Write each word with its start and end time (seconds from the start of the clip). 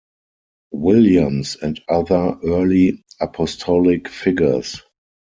Williams 0.71 1.57
and 1.61 1.79
other 1.87 2.35
early 2.43 3.05
Apostolic 3.19 4.07
figures. 4.07 4.81